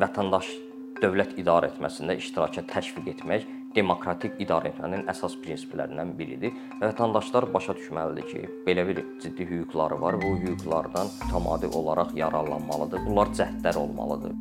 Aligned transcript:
vətəndaş 0.00 0.46
dövlət 0.98 1.36
idarə 1.38 1.68
etməsində 1.70 2.16
iştiraka 2.18 2.64
təşviq 2.70 3.10
etmək 3.12 3.44
demokratik 3.74 4.38
idarə 4.42 4.70
etmənin 4.72 5.04
əsas 5.10 5.34
prinsiplərindən 5.42 6.14
biridir. 6.18 6.54
Vətəndaşlar 6.82 7.46
başa 7.54 7.74
düşməlidir 7.78 8.26
ki, 8.30 8.42
belə 8.66 8.86
bir 8.88 9.02
ciddi 9.22 9.46
hüquqları 9.50 9.98
var 10.00 10.18
bu 10.22 10.34
hüquqlardan 10.42 11.10
mütəmadi 11.18 11.70
olaraq 11.80 12.14
yararlanmalıdır. 12.18 13.06
Bunlar 13.06 13.30
cəhdlər 13.38 13.78
olmalıdır. 13.82 14.34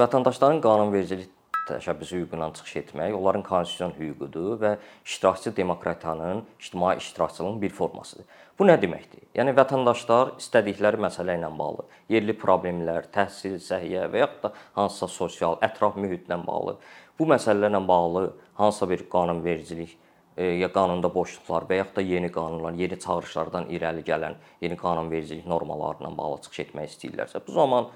Vətəndaşların 0.00 0.60
qanunvericilik 0.64 1.39
təşəbbüsü 1.70 2.20
hüququndan 2.20 2.54
çıxış 2.58 2.76
etmək 2.82 3.16
onların 3.16 3.42
konstitusion 3.46 3.96
hüququdur 3.98 4.60
və 4.60 4.76
iştirakçı 5.04 5.56
demokratiyanın 5.56 6.44
ictimai 6.58 6.96
iştirakçılığının 6.98 7.62
bir 7.62 7.74
formasıdır. 7.74 8.26
Bu 8.58 8.66
nə 8.68 8.76
deməkdir? 8.80 9.24
Yəni 9.34 9.54
vətəndaşlar 9.56 10.34
istədikləri 10.42 11.00
məsələ 11.00 11.38
ilə 11.38 11.48
bağlı, 11.58 11.86
yerli 12.12 12.34
problemlər, 12.36 13.06
təhsil, 13.14 13.56
səhiyyə 13.64 14.10
və 14.12 14.26
yaxud 14.26 14.42
da 14.42 14.52
hansısa 14.76 15.08
sosial, 15.08 15.56
ətraf 15.64 15.96
mühitlə 15.96 16.36
bağlı 16.46 16.76
bu 17.20 17.26
məsələlərlə 17.28 17.80
bağlı 17.88 18.22
hansısa 18.56 18.88
bir 18.90 19.04
qanunvericilik 19.12 19.92
e, 20.36 20.44
ya 20.62 20.70
qanunda 20.72 21.10
boşluqlar 21.14 21.66
və 21.68 21.80
yaxud 21.82 21.98
da 21.98 22.04
yeni 22.08 22.30
qanunlar, 22.32 22.76
yeni 22.80 22.98
çağırışlardan 22.98 23.68
irəli 23.68 24.04
gələn 24.06 24.38
yeni 24.64 24.76
qanunvericilik 24.80 25.46
normalarına 25.46 26.14
bağlı 26.16 26.40
çıxış 26.46 26.62
etmək 26.64 26.94
istəyirlərsə, 26.94 27.42
bu 27.46 27.52
zaman 27.52 27.90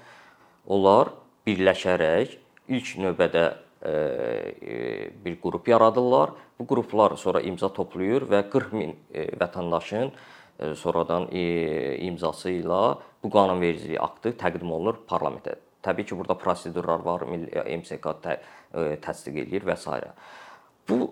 onlar 0.67 1.13
birləşərək 1.47 2.37
ilk 2.77 2.91
növbədə 3.01 3.45
bir 3.83 5.35
qrup 5.41 5.67
yaradırlar. 5.67 6.29
Bu 6.59 6.67
qruplar 6.67 7.17
sonra 7.19 7.41
imza 7.41 7.69
toplayır 7.73 8.25
və 8.31 8.45
40 8.49 8.73
min 8.73 8.95
e, 9.13 9.27
vətəndaşın 9.35 10.11
sonradan 10.79 11.27
imzası 11.35 12.53
ilə 12.61 12.81
bu 13.23 13.29
qanunvericilik 13.29 13.99
aktı 13.99 14.31
təqdim 14.39 14.71
olunur 14.71 15.01
parlamentə. 15.09 15.57
Təbii 15.83 16.05
ki, 16.07 16.15
burada 16.17 16.37
prosedurlar 16.39 17.03
var, 17.05 17.25
MSK 17.27 18.13
tə, 18.23 18.37
təsdiq 19.03 19.43
eləyir 19.43 19.67
və 19.67 19.75
s. 19.77 19.99
Bu 20.89 21.11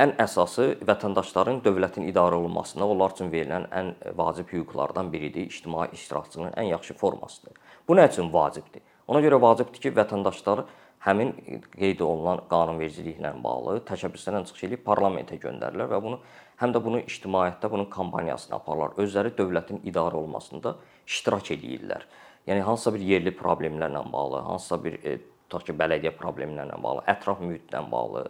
ən 0.00 0.14
əsası 0.20 0.66
vətəndaşların 0.88 1.60
dövlətin 1.64 2.08
idarə 2.10 2.38
olunmasında 2.40 2.88
onlar 2.88 3.14
üçün 3.14 3.30
verilən 3.32 3.68
ən 3.70 3.92
vacib 4.18 4.50
hüquqlardan 4.52 5.12
biridir. 5.12 5.46
İctimai 5.46 5.88
iştirakçılığın 5.92 6.56
ən 6.56 6.70
yaxşı 6.72 6.94
formasıdır. 7.00 7.52
Bu 7.88 7.96
nə 7.96 8.08
üçün 8.10 8.32
vacibdir? 8.32 8.82
Ona 9.06 9.20
görə 9.20 9.40
vacibdir 9.40 9.80
ki, 9.80 9.92
vətəndaşlar 9.96 10.64
həmin 11.02 11.32
qeyd 11.74 12.02
olunan 12.04 12.44
qanunvericiliklə 12.50 13.32
bağlı 13.42 13.80
təşəbbüslərlə 13.88 14.44
çıxış 14.48 14.68
edib 14.68 14.84
parlamentə 14.86 15.38
göndərirlər 15.42 15.90
və 15.90 16.00
bunu 16.04 16.20
həm 16.62 16.74
də 16.74 16.82
bunu 16.84 17.00
ictimaiyyətdə 17.02 17.70
bunun 17.72 17.88
kampaniyasını 17.90 18.56
aparırlar. 18.58 18.94
Özləri 19.02 19.32
dövlətin 19.38 19.82
idarə 19.88 20.20
olunmasında 20.20 20.76
iştirak 21.06 21.50
eləyirlər. 21.56 22.06
Yəni 22.46 22.62
hansısa 22.66 22.94
bir 22.94 23.02
yerli 23.06 23.34
problemlərlə 23.38 24.02
bağlı, 24.12 24.42
hansısa 24.46 24.78
bir 24.84 24.98
e, 25.02 25.16
tutaq 25.48 25.66
ki, 25.68 25.76
bələdiyyə 25.78 26.14
problemlərlə 26.18 26.78
bağlı, 26.82 27.04
ətraf 27.10 27.42
mühitlə 27.42 27.82
bağlı, 27.90 28.24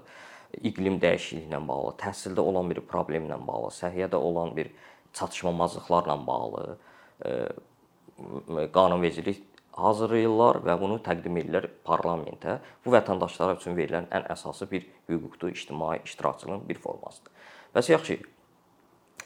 iqlim 0.69 0.98
dəyişikliyinə 1.01 1.61
bağlı, 1.69 1.95
təhsildə 2.01 2.41
olan 2.41 2.73
bir 2.73 2.83
problemlə 2.89 3.39
bağlı, 3.47 3.70
səhiyyədə 3.77 4.17
olan 4.17 4.57
bir 4.57 4.73
çatışmamazlıqlarla 5.12 6.19
bağlı 6.27 6.67
e, 7.25 7.36
qanunvericilik 8.73 9.52
hazırlayırlar 9.73 10.61
və 10.67 10.77
bunu 10.81 10.98
təqdim 11.05 11.39
edirlər 11.41 11.69
parlamentə. 11.87 12.59
Bu 12.84 12.92
vətəndaşlara 12.95 13.56
üçün 13.59 13.77
verilən 13.77 14.09
ən 14.12 14.27
əsası 14.33 14.69
bir 14.70 14.87
hüquqdur, 15.09 15.53
ictimai 15.55 16.01
iştirakçılığın 16.05 16.67
bir 16.69 16.79
formasıdır. 16.79 17.33
Bəs 17.75 17.91
yaxşı, 17.92 18.19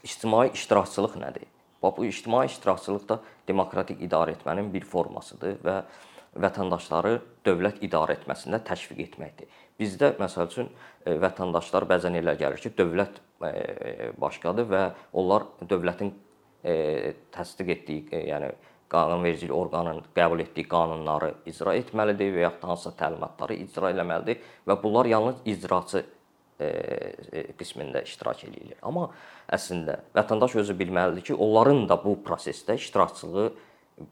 ictimai 0.05 0.51
iştirakçılıq 0.55 1.17
nədir? 1.23 1.47
Bax 1.83 1.97
bu 1.97 2.07
ictimai 2.07 2.47
iştirakçılıq 2.47 3.09
da 3.09 3.21
demokratik 3.49 4.01
idarə 4.03 4.37
etmənin 4.37 4.73
bir 4.73 4.85
formasıdır 4.87 5.59
və 5.65 5.81
vətəndaşları 6.37 7.17
dövlət 7.47 7.83
idarə 7.87 8.17
etməsində 8.19 8.61
təşviq 8.65 9.03
etməkdir. 9.07 9.49
Bizdə 9.81 10.13
məsəl 10.21 10.49
üçün 10.51 10.71
e, 11.05 11.17
vətəndaşlar 11.21 11.87
bəzən 11.89 12.17
elə 12.21 12.37
gəlir 12.41 12.61
ki, 12.61 12.73
dövlət 12.77 13.21
e, 13.45 14.13
başqadır 14.21 14.69
və 14.71 14.83
onlar 15.17 15.49
dövlətin 15.69 16.13
e, 16.65 17.15
təsdiq 17.35 17.73
etdiyi, 17.77 18.23
yəni 18.31 18.53
qanunvericilik 18.93 19.55
orqanının 19.55 20.05
qəbul 20.15 20.43
etdiyi 20.45 20.69
qanunları 20.71 21.33
icra 21.51 21.75
etməlidir 21.81 22.35
və 22.37 22.45
yaxud 22.45 22.67
hansısa 22.71 22.93
təlimatları 23.01 23.57
icra 23.65 23.91
etməlidir 23.95 24.45
və 24.69 24.77
bunlar 24.83 25.09
yalnız 25.11 25.41
icraçı 25.53 26.05
e, 26.59 26.67
e, 26.67 27.43
qismində 27.59 28.05
iştirak 28.07 28.45
eləyirlər. 28.47 28.79
Amma 28.87 29.09
əslində 29.53 29.99
vətəndaş 30.17 30.59
özü 30.63 30.77
bilməlidir 30.79 31.27
ki, 31.31 31.35
onların 31.35 31.89
da 31.91 31.99
bu 32.05 32.15
prosesdə 32.27 32.79
iştirakçılığı 32.79 33.51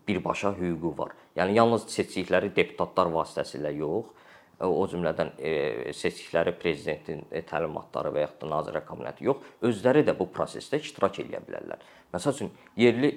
birbaşa 0.08 0.54
hüququ 0.58 0.92
var. 0.98 1.14
Yəni 1.38 1.58
yalnız 1.60 1.86
seçdikləri 1.92 2.50
deputatlar 2.56 3.12
vasitəsilə 3.14 3.70
yox, 3.78 4.10
e, 4.58 4.66
o 4.66 4.88
cümlədən 4.90 5.30
seçdikləri 5.94 6.56
prezidentin 6.58 7.22
təlimatları 7.46 8.10
və 8.16 8.26
yaxud 8.26 8.42
da 8.42 8.50
Nazirlər 8.56 8.88
Kabineti 8.88 9.30
yox, 9.30 9.54
özləri 9.70 10.02
də 10.08 10.18
bu 10.18 10.26
prosesdə 10.34 10.82
iştirak 10.82 11.22
edə 11.22 11.44
bilərlər. 11.46 11.86
Məsəl 12.14 12.34
üçün 12.34 12.52
yerli 12.78 13.14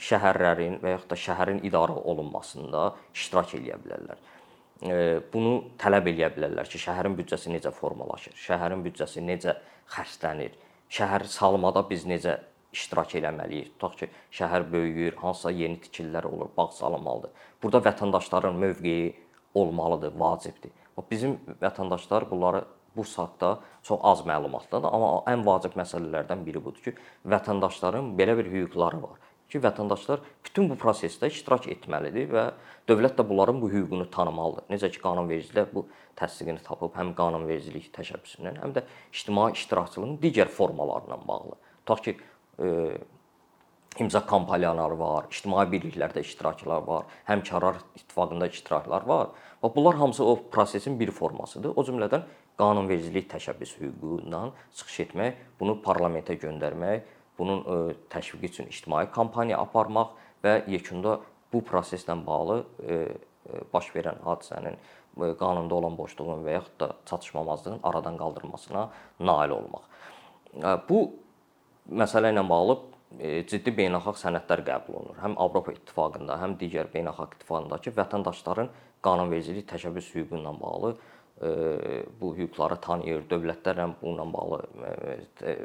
şəhərlərin 0.00 0.80
və 0.82 0.94
yaxud 0.96 1.10
da 1.12 1.18
şəhərin 1.18 1.60
idarə 1.66 1.96
olunmasında 2.10 2.86
iştirak 3.14 3.54
eləyə 3.58 3.78
bilərlər. 3.82 4.22
Bunu 5.32 5.54
tələb 5.80 6.10
eləyə 6.10 6.30
bilərlər 6.34 6.68
ki, 6.68 6.80
şəhərin 6.82 7.14
büdcəsi 7.18 7.52
necə 7.54 7.70
formalaşır, 7.72 8.34
şəhərin 8.46 8.82
büdcəsi 8.84 9.22
necə 9.24 9.56
xərclənir, 9.94 10.56
şəhər 10.92 11.26
salmada 11.30 11.84
biz 11.88 12.04
necə 12.10 12.40
iştirak 12.74 13.14
eləməliyik. 13.20 13.74
Tutaq 13.78 13.98
ki, 14.00 14.10
şəhər 14.34 14.66
böyüyür, 14.72 15.16
hansısa 15.20 15.54
yeni 15.54 15.78
tikililər 15.84 16.26
olur, 16.26 16.50
bağ 16.56 16.70
salınmalıdır. 16.74 17.30
Burada 17.62 17.80
vətəndaşların 17.86 18.58
mövqeyi 18.58 19.12
olmalıdır, 19.54 20.18
vacibdir. 20.18 20.72
Bizim 21.10 21.38
vətəndaşlar 21.62 22.26
bunları 22.30 22.64
bu 22.96 23.04
saatda 23.04 23.60
çox 23.82 24.00
az 24.02 24.20
məlumatlıdır, 24.26 24.90
amma 24.90 25.22
ən 25.30 25.46
vacib 25.46 25.78
məsələlərdən 25.78 26.42
biri 26.46 26.62
budur 26.64 26.82
ki, 26.82 26.94
vətəndaşların 27.30 28.12
belə 28.18 28.36
bir 28.38 28.50
hüquqları 28.50 29.00
var 29.02 29.22
ki, 29.50 29.60
vətəndaşlar 29.64 30.22
bütün 30.44 30.68
bu 30.70 30.76
prosesdə 30.80 31.30
iştirak 31.32 31.68
etməlidir 31.72 32.30
və 32.32 32.44
dövlət 32.88 33.18
də 33.18 33.26
bunların 33.28 33.60
bu 33.62 33.70
hüququnu 33.72 34.06
tanımalıdır. 34.12 34.68
Necə 34.72 34.90
ki, 34.92 35.00
qanunvericilər 35.04 35.70
bu 35.72 35.86
təsdiqini 36.18 36.62
tapıb 36.66 36.94
həm 36.98 37.14
qanunvericilik 37.18 37.90
təşəbbüsündən, 37.94 38.60
həm 38.62 38.76
də 38.76 38.84
ictimai 39.12 39.52
iştirakçılığın 39.56 40.18
digər 40.22 40.52
formalarından 40.52 41.26
bağlı. 41.28 41.58
Tutaq 41.84 42.04
ki, 42.04 42.16
e, 42.58 42.68
imza 44.02 44.24
kampaniyaları 44.26 44.98
var, 44.98 45.26
ictimai 45.30 45.66
birliklərdə 45.70 46.22
iştirakçılar 46.24 46.86
var, 46.86 47.04
həmkarlar 47.28 47.82
ittifaqında 47.94 48.48
iştiraklar 48.50 49.06
var. 49.06 49.34
Və 49.62 49.70
bunlar 49.74 50.00
hamısı 50.00 50.24
o 50.24 50.38
prosesin 50.50 50.98
bir 51.00 51.10
formasıdır. 51.14 51.76
O 51.76 51.84
cümlədən 51.86 52.24
qanunvericilik 52.58 53.28
təşəbbüsü 53.30 53.80
hüququndan 53.86 54.52
çıxış 54.74 55.00
etmək, 55.06 55.38
bunu 55.60 55.78
parlamentə 55.84 56.36
göndərmək 56.38 57.14
bunun 57.38 57.60
e, 57.60 57.94
təşviqi 58.10 58.50
üçün 58.50 58.70
ictimai 58.70 59.06
kampaniya 59.12 59.58
aparmaq 59.62 60.14
və 60.44 60.56
yekunda 60.70 61.18
bu 61.52 61.62
proseslə 61.66 62.16
bağlı 62.26 62.60
e, 62.62 62.94
e, 62.94 63.64
baş 63.72 63.90
verən 63.96 64.22
hadisənin 64.24 64.78
qanunda 65.38 65.74
olan 65.74 65.98
boşluğun 65.98 66.42
və 66.46 66.56
yaxud 66.56 66.80
da 66.80 66.88
çatışmamazlığın 67.06 67.80
aradan 67.82 68.16
qaldırılmasına 68.18 68.88
nail 69.20 69.52
olmaq. 69.54 69.84
Bu 70.88 70.98
məsələ 71.86 72.32
ilə 72.34 72.42
bağlı 72.48 72.76
ciddi 73.46 73.70
beynəlxalq 73.78 74.18
sənədlər 74.18 74.64
qəbul 74.66 74.96
olunur. 74.98 75.20
Həm 75.22 75.36
Avropa 75.38 75.70
İttifaqında, 75.76 76.34
həm 76.42 76.56
digər 76.58 76.90
beynəlxalq 76.90 77.36
ittifaqındakı 77.36 77.94
vətəndaşların 77.94 78.72
qanunvericilik 79.06 79.68
təşəbbüs 79.70 80.10
hüququ 80.16 80.40
ilə 80.40 80.54
bağlı 80.58 80.96
bu 82.20 82.28
hüquqları 82.36 82.76
tanıyır, 82.80 83.24
dövlətlərlə 83.30 83.88
bununla 84.00 84.26
bağlı 84.32 84.58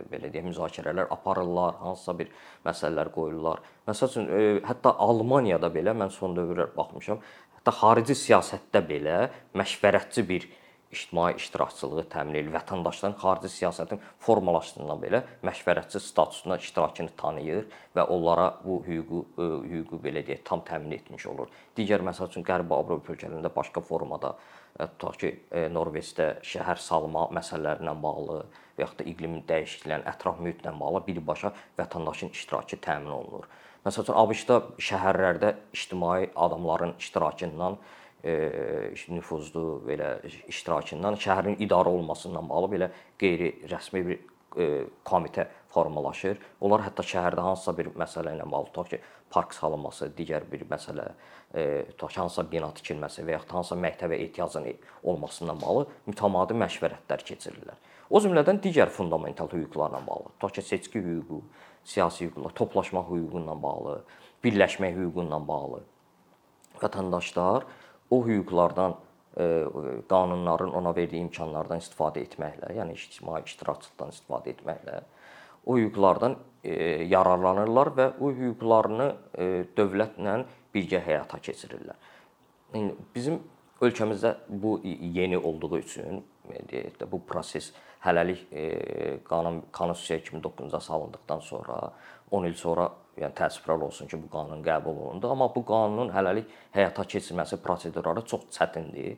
belə 0.09 0.31
deyək 0.33 0.47
müzakirələr 0.47 1.11
aparırlar, 1.13 1.77
hansısa 1.83 2.15
bir 2.17 2.31
məsələlər 2.65 3.11
qoyurlar. 3.13 3.61
Məsəl 3.87 4.09
üçün 4.09 4.31
hətta 4.65 4.95
Almaniyada 5.05 5.69
belə 5.73 5.93
mən 5.93 6.09
son 6.13 6.33
dövrlər 6.37 6.73
baxmışam, 6.75 7.21
hətta 7.59 7.75
xarici 7.83 8.17
siyasətdə 8.17 8.81
belə 8.89 9.19
məşvərətçi 9.61 10.25
bir 10.27 10.49
ictimai 10.91 11.35
iştirakçılığı 11.37 12.03
təmin 12.09 12.39
edir. 12.39 12.51
Vətəndaşların 12.53 13.17
xarici 13.21 13.51
siyasətin 13.53 14.01
formalaşdığından 14.25 15.01
belə 15.03 15.21
məşvərətçi 15.45 16.01
statusuna 16.01 16.57
iştirakını 16.57 17.13
tanıyır 17.17 17.67
və 17.95 18.05
onlara 18.15 18.47
bu 18.63 18.79
hüququ 18.87 19.21
e, 19.37 19.49
hüququ 19.73 19.99
belə 20.05 20.23
deyək 20.25 20.41
tam 20.49 20.63
təmin 20.65 20.97
etmiş 20.97 21.27
olur. 21.29 21.51
Digər 21.77 22.01
məsəl 22.05 22.31
üçün 22.31 22.47
Qərbi 22.47 22.73
Avropa 22.73 23.13
ölkələrində 23.13 23.53
başqa 23.55 23.85
formada 23.85 24.33
e, 24.79 24.87
tutaq 24.87 25.21
ki, 25.21 25.33
e, 25.51 25.67
Norveçdə 25.69 26.31
şəhər 26.41 26.81
salma 26.81 27.27
məsələlərinə 27.37 27.93
bağlı 28.01 28.41
və 28.77 28.85
yaxud 28.85 29.03
da 29.03 29.09
iqlim 29.13 29.39
dəyişikliklərinin 29.49 30.09
ətraf 30.09 30.41
mühitlə 30.41 30.73
bağlı 30.79 31.05
birbaşa 31.05 31.53
vətəndaşın 31.77 32.33
iştirakı 32.33 32.81
təmin 32.81 33.13
olunur. 33.13 33.45
Məsəl 33.85 34.03
üçün 34.03 34.17
ABŞ-da 34.19 34.55
şəhərlərdə 34.89 35.53
ictimai 35.71 36.31
adamların 36.35 36.97
iştirakından 36.99 37.77
nüfuzlu 38.23 39.81
belə 39.87 40.17
iştirakından 40.51 41.15
şəhərin 41.19 41.59
idarə 41.63 41.91
olunmasından 41.93 42.49
bağlı 42.49 42.71
belə 42.73 42.89
qeyri-rəsmi 43.21 44.03
bir 44.07 44.19
komitə 45.05 45.45
formalaşır. 45.69 46.39
Onlar 46.61 46.83
hətta 46.87 47.05
şəhərdə 47.05 47.43
hansısa 47.45 47.75
bir 47.77 47.91
məsələ 47.99 48.33
ilə 48.35 48.47
bağlı 48.49 48.71
tutaq 48.71 48.89
ki, 48.89 48.99
park 49.29 49.53
salınması, 49.53 50.09
digər 50.17 50.47
bir 50.51 50.65
məsələ, 50.69 51.05
tutaq 51.93 52.15
ki, 52.15 52.19
hansısa 52.19 52.45
bina 52.51 52.71
tikilməsi 52.75 53.23
və 53.27 53.37
yaxud 53.37 53.53
hansısa 53.59 53.77
məktəbə 53.79 54.17
ehtiyacın 54.25 54.65
olmasından 55.03 55.61
bağlı 55.61 55.85
mütəmadi 56.09 56.57
məşvərətlər 56.63 57.23
keçirirlər. 57.29 57.77
O 58.09 58.19
cümlədən 58.23 58.57
digər 58.63 58.89
fundamental 58.89 59.51
hüquqlarla 59.53 60.01
bağlı, 60.07 60.33
tutaq 60.39 60.57
ki, 60.57 60.65
seçki 60.65 61.03
hüququ, 61.05 61.43
siyasi 61.85 62.25
hüquqlar, 62.25 62.57
toplaşma 62.57 63.05
hüququ 63.05 63.43
ilə 63.43 63.55
bağlı, 63.61 63.99
birləşmə 64.43 64.91
hüququ 64.97 65.27
ilə 65.29 65.39
bağlı 65.45 65.85
vətəndaşlar 66.79 67.65
o 68.09 68.23
hüquqlardan 68.25 68.95
qanunların 70.09 70.73
ona 70.73 70.91
verdiyi 70.95 71.21
imkanlardan 71.27 71.79
istifadə 71.79 72.23
etməklə, 72.25 72.73
yəni 72.75 72.95
ictimai 72.97 73.43
iştirakçılıqdan 73.45 74.09
istifadə 74.15 74.53
etməklə 74.55 75.01
o 75.65 75.77
hüquqlardan 75.77 76.35
yararlanırlar 77.07 77.93
və 77.95 78.07
o 78.19 78.31
hüquqlarını 78.35 79.09
dövlətlə 79.77 80.33
birgə 80.73 80.99
həyata 81.05 81.39
keçirirlər. 81.39 81.95
İndi 82.75 82.97
bizim 83.15 83.39
ölkəmizdə 83.81 84.35
bu 84.49 84.79
yeni 84.83 85.37
olduğu 85.37 85.77
üçün 85.79 86.23
deyək 86.49 86.99
də 86.99 87.07
bu 87.11 87.21
proses 87.25 87.71
hələlik 88.03 88.49
qanun 89.29 89.61
konstitusiya 89.71 90.19
2009-da 90.19 90.79
salındıqdan 90.79 91.39
sonra 91.39 91.93
10 92.31 92.43
il 92.45 92.53
sonra 92.53 92.89
yəni 93.21 93.35
təəssüflər 93.37 93.85
olsun 93.89 94.09
ki, 94.09 94.19
bu 94.21 94.29
qanun 94.31 94.63
qəbul 94.65 95.03
olundu, 95.05 95.29
amma 95.31 95.49
bu 95.53 95.63
qanunun 95.67 96.13
hələlik 96.13 96.49
həyata 96.75 97.05
keçirilməsi 97.13 97.59
prosedurları 97.63 98.25
çox 98.29 98.47
çətindir 98.55 99.17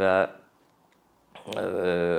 və 0.00 0.14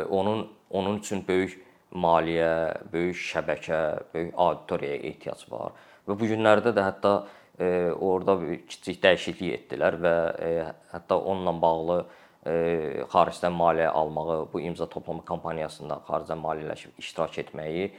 onun 0.10 0.48
onun 0.72 1.00
üçün 1.00 1.24
böyük 1.28 1.60
maliyyə, 1.92 2.52
böyük 2.94 3.18
şəbəkə, 3.20 3.80
böyük 4.14 4.34
auditoriyaya 4.40 5.02
ehtiyac 5.10 5.44
var. 5.52 5.76
Və 6.08 6.16
bu 6.18 6.30
günlərdə 6.32 6.72
də 6.76 6.86
hətta 6.86 7.12
e, 7.60 7.92
orada 7.92 8.38
bir 8.42 8.62
kiçik 8.70 9.02
dəyişiklik 9.04 9.58
etdilər 9.58 9.98
və 10.02 10.16
e, 10.40 10.52
hətta 10.94 11.18
onunla 11.20 11.54
bağlı 11.62 11.98
e, 12.00 12.21
xaricdən 12.42 13.54
maliyyə 13.54 13.92
almağı, 13.94 14.38
bu 14.54 14.62
imza 14.66 14.88
toplama 14.90 15.22
kampaniyasında 15.26 16.00
xaricdən 16.08 16.42
maliyyələşib 16.42 16.98
iştirak 16.98 17.38
etməyi 17.44 17.92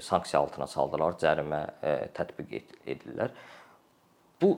sanksiya 0.00 0.40
altına 0.40 0.66
saldılar, 0.70 1.18
cərimə 1.20 1.62
tətbiq 2.16 2.62
edirlər. 2.86 3.34
Bu 4.40 4.54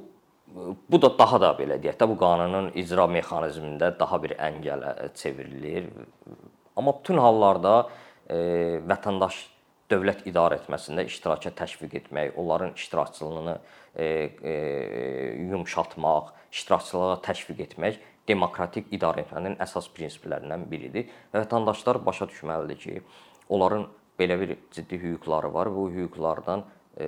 bu 0.88 1.00
da 1.02 1.08
daha 1.18 1.40
da 1.40 1.50
belə 1.58 1.78
deyək 1.82 1.96
də 1.98 2.06
bu 2.08 2.18
qanunun 2.20 2.68
icra 2.78 3.06
mexanizmində 3.10 3.88
daha 3.98 4.20
bir 4.22 4.36
əngələ 4.36 5.08
çevrilir. 5.16 5.88
Amma 6.76 6.92
bütün 6.98 7.18
hallarda 7.18 7.74
vətəndaş 8.28 9.40
dövlət 9.90 10.24
idarə 10.28 10.58
etməsində 10.60 11.04
iştiraka 11.08 11.52
təşviq 11.58 11.96
etmək, 12.00 12.36
onların 12.40 12.74
iştirakçılığını 12.78 13.58
e, 13.96 14.04
e, 14.04 14.54
yumşaltmaq, 15.50 16.32
iştirakçılığa 16.52 17.18
təşviq 17.24 17.62
etmək 17.66 18.00
demokratik 18.28 18.92
idarə 18.94 19.24
etmənin 19.24 19.58
əsas 19.62 19.90
prinsiplərindən 19.94 20.66
biridir. 20.70 21.10
Və 21.32 21.44
vətəndaşlar 21.44 22.00
başa 22.04 22.28
düşməlidir 22.30 22.80
ki, 22.80 23.02
onların 23.52 23.86
belə 24.18 24.38
bir 24.40 24.56
ciddi 24.72 25.00
hüquqları 25.02 25.52
var 25.54 25.70
bu 25.74 25.88
hüquqlardan 25.92 26.64
e, 26.96 27.06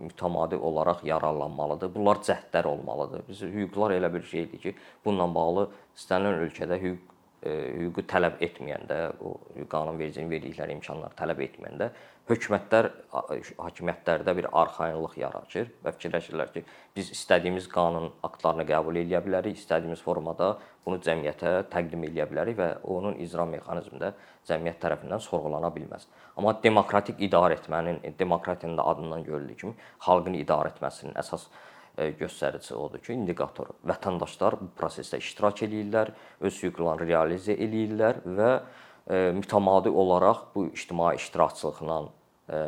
mütəmadi 0.00 0.56
olaraq 0.56 1.04
yararlanmalıdır. 1.04 1.94
Bunlar 1.94 2.22
cəhdlər 2.26 2.68
olmalıdır. 2.70 3.24
Biz 3.28 3.42
hüquqlar 3.56 3.96
elə 3.98 4.12
bir 4.14 4.22
şeydir 4.22 4.62
ki, 4.62 4.74
bununla 5.04 5.28
bağlı 5.34 5.68
istənilən 5.98 6.46
ölkədə 6.48 6.80
hüquq 6.82 7.13
hüququ 7.44 8.04
tələb 8.08 8.40
etməyəndə, 8.44 8.98
o 9.20 9.36
qanunvericinin 9.70 10.30
verdikləri 10.32 10.76
imkanları 10.78 11.16
tələb 11.18 11.42
etməyəndə 11.44 11.90
hökumətlər 12.30 12.88
hakimiyyətlərdə 13.12 14.32
bir 14.38 14.46
arxayınlıq 14.56 15.16
yaradır 15.20 15.68
və 15.84 15.92
fikirləşirlər 15.96 16.52
ki, 16.54 16.62
biz 16.96 17.10
istədiyimiz 17.12 17.66
qanun 17.72 18.08
aktlarını 18.24 18.64
qəbul 18.70 18.96
edə 19.02 19.20
bilərik, 19.26 19.58
istədiyimiz 19.60 20.00
formada 20.04 20.54
bunu 20.86 21.02
cəmiyyətə 21.04 21.52
təqdim 21.72 22.06
edə 22.08 22.24
bilərik 22.30 22.56
və 22.56 22.70
onun 22.96 23.18
icra 23.20 23.44
mexanizmində 23.50 24.14
cəmiyyət 24.48 24.80
tərəfindən 24.86 25.20
sorğulana 25.26 25.68
bilməz. 25.74 26.08
Amma 26.38 26.56
demokratik 26.64 27.20
idarə 27.20 27.58
etmənin, 27.58 28.00
demokratiyanın 28.18 28.80
da 28.80 28.88
adından 28.94 29.28
görüldüyü 29.28 29.60
kimi, 29.60 29.76
xalqın 30.08 30.40
idarə 30.40 30.72
etməsinin 30.72 31.20
əsas 31.20 31.50
E, 31.94 32.08
göstəricisi 32.18 32.74
odur 32.74 32.98
ki, 32.98 33.14
indikator 33.14 33.68
vətəndaşlar 33.86 34.56
bu 34.58 34.66
prosesdə 34.74 35.20
iştirak 35.22 35.62
eləyirlər, 35.62 36.10
öz 36.42 36.56
hüquqlarını 36.64 37.06
realizə 37.06 37.54
eləyirlər 37.54 38.18
və 38.38 38.50
e, 38.58 39.20
mütəmadi 39.38 39.92
olaraq 40.02 40.48
bu 40.56 40.64
ictimai 40.72 41.12
iştirakçılıqla 41.20 42.00
e, 42.02 42.58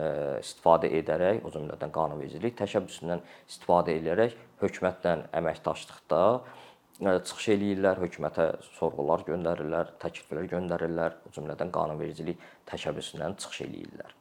istifadə 0.44 0.92
edərək, 1.00 1.42
o 1.42 1.50
cümlədən 1.56 1.90
qanunvericilik 1.96 2.54
təşəbbüsündən 2.60 3.24
istifadə 3.50 3.98
edərək 3.98 4.38
hökumətlə 4.62 5.16
əməkdaşlıqda 5.42 6.22
çıxış 7.02 7.48
eləyirlər, 7.56 7.98
hökumətə 8.06 8.46
sorğular 8.78 9.26
göndərirlər, 9.26 9.96
təkliflər 10.06 10.46
göndərirlər, 10.54 11.18
o 11.26 11.34
cümlədən 11.34 11.74
qanunvericilik 11.74 12.38
təşəbbüsündən 12.70 13.36
çıxış 13.42 13.66
eləyirlər. 13.66 14.20